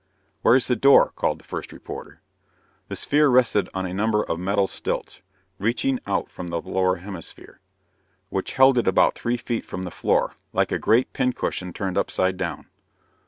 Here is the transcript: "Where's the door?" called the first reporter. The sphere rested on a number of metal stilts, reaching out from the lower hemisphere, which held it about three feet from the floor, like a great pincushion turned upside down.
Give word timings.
"Where's 0.41 0.65
the 0.65 0.75
door?" 0.75 1.11
called 1.15 1.39
the 1.39 1.43
first 1.43 1.71
reporter. 1.71 2.21
The 2.87 2.95
sphere 2.95 3.29
rested 3.29 3.69
on 3.75 3.85
a 3.85 3.93
number 3.93 4.23
of 4.23 4.39
metal 4.39 4.65
stilts, 4.65 5.21
reaching 5.59 5.99
out 6.07 6.27
from 6.27 6.47
the 6.47 6.59
lower 6.59 6.95
hemisphere, 6.95 7.59
which 8.29 8.53
held 8.53 8.79
it 8.79 8.87
about 8.87 9.13
three 9.13 9.37
feet 9.37 9.63
from 9.63 9.83
the 9.83 9.91
floor, 9.91 10.33
like 10.53 10.71
a 10.71 10.79
great 10.79 11.13
pincushion 11.13 11.71
turned 11.71 11.99
upside 11.99 12.35
down. 12.35 12.65